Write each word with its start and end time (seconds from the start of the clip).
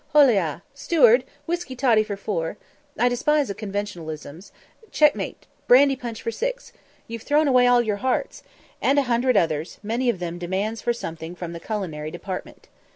Holloa! 0.13 0.63
steward, 0.73 1.23
whisky 1.45 1.75
toddy 1.75 2.03
for 2.03 2.17
four 2.17 2.57
I 2.95 3.01
totally 3.01 3.09
despise 3.09 3.51
conventionalisms 3.51 4.51
Checkmate 4.91 5.45
Brandy 5.67 5.95
punch 5.95 6.23
for 6.23 6.31
six 6.31 6.73
You've 7.07 7.21
thrown 7.21 7.47
away 7.47 7.67
all 7.67 7.83
your 7.83 7.97
hearts" 7.97 8.41
and 8.81 8.97
a 8.97 9.03
hundred 9.03 9.37
others, 9.37 9.77
many 9.83 10.09
of 10.09 10.17
them 10.17 10.39
demands 10.39 10.81
for 10.81 10.91
something 10.91 11.35
from 11.35 11.53
the 11.53 11.59
culinary 11.59 12.09
department. 12.09 12.67